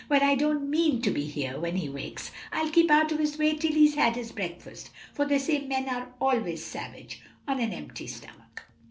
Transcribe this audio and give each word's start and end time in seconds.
"Well, 0.09 0.23
I 0.23 0.33
don't 0.33 0.67
mean 0.67 1.03
to 1.03 1.11
be 1.11 1.25
here 1.27 1.59
when 1.59 1.75
he 1.75 1.87
wakes; 1.87 2.31
I'll 2.51 2.71
keep 2.71 2.89
out 2.89 3.11
of 3.11 3.19
his 3.19 3.37
way 3.37 3.53
till 3.53 3.71
he's 3.73 3.93
had 3.93 4.15
his 4.15 4.31
breakfast; 4.31 4.89
for 5.13 5.25
they 5.25 5.37
say 5.37 5.59
men 5.61 5.87
are 5.87 6.11
always 6.19 6.65
savage 6.65 7.21
on 7.47 7.59
an 7.59 7.71
empty 7.71 8.07
stomach." 8.07 8.63